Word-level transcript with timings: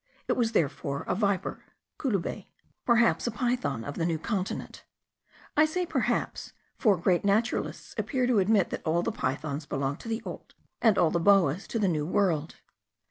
It 0.27 0.33
was 0.33 0.53
therefore 0.53 1.03
a 1.03 1.13
viper 1.13 1.63
(coluber); 1.99 2.47
perhaps 2.87 3.27
a 3.27 3.31
python 3.31 3.83
of 3.83 3.97
the 3.97 4.05
New 4.07 4.17
Continent: 4.17 4.83
I 5.55 5.65
say 5.65 5.85
perhaps, 5.85 6.53
for 6.75 6.97
great 6.97 7.23
naturalists 7.23 7.93
appear 7.99 8.25
to 8.25 8.39
admit 8.39 8.71
that 8.71 8.81
all 8.83 9.03
the 9.03 9.11
pythons 9.11 9.67
belong 9.67 9.97
to 9.97 10.07
the 10.09 10.23
Old, 10.25 10.55
and 10.81 10.97
all 10.97 11.11
the 11.11 11.19
boas 11.19 11.67
to 11.67 11.77
the 11.77 11.87
New 11.87 12.07
World. 12.07 12.55